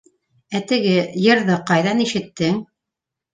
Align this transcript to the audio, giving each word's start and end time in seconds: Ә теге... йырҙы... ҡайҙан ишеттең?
Ә 0.59 0.61
теге... 0.71 0.93
йырҙы... 1.25 1.59
ҡайҙан 1.73 2.03
ишеттең? 2.07 2.59